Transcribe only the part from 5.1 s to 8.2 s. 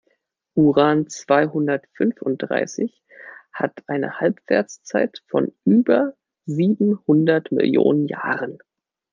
von über siebenhundert Millionen